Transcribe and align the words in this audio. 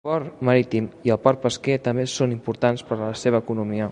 El 0.01 0.05
port 0.09 0.39
marítim 0.47 0.85
i 1.09 1.13
el 1.15 1.19
port 1.25 1.43
pesquer 1.43 1.75
també 1.89 2.07
són 2.15 2.35
importants 2.37 2.85
per 2.91 2.97
a 2.99 3.03
la 3.05 3.13
seva 3.25 3.45
economia. 3.47 3.89